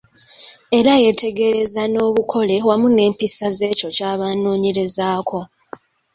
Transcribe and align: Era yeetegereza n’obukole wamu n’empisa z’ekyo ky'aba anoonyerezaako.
Era 0.77 0.93
yeetegereza 1.03 1.81
n’obukole 1.87 2.55
wamu 2.67 2.87
n’empisa 2.91 3.45
z’ekyo 3.57 3.87
ky'aba 3.95 4.25
anoonyerezaako. 4.33 5.39